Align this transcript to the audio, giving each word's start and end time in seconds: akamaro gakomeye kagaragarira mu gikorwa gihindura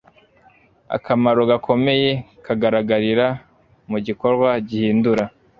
akamaro 0.95 1.41
gakomeye 1.51 2.11
kagaragarira 2.45 3.27
mu 3.89 3.97
gikorwa 4.05 4.49
gihindura 4.67 5.23